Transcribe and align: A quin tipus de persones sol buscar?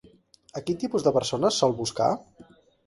A 0.61 0.63
quin 0.69 0.79
tipus 0.85 1.07
de 1.09 1.15
persones 1.19 1.61
sol 1.63 1.79
buscar? 1.85 2.13